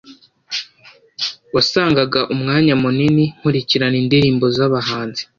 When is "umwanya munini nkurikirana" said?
2.33-3.97